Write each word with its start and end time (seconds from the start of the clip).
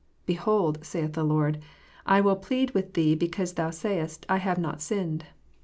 "Behold," 0.25 0.79
saith 0.83 1.13
the 1.13 1.23
Lord, 1.23 1.59
"I 2.07 2.21
will 2.21 2.35
plead 2.35 2.71
with 2.71 2.95
thee 2.95 3.13
because 3.13 3.53
thou 3.53 3.69
sayest, 3.69 4.25
I 4.27 4.37
have 4.37 4.57
not 4.57 4.81
sinned." 4.81 5.25